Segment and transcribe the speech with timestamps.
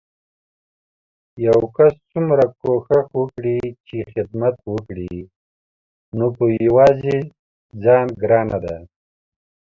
[1.45, 5.15] يو کس څومره کوښښ وکړي چې خدمت وکړي
[6.17, 7.17] نو په يوازې
[7.83, 8.75] ځان ګرانه ده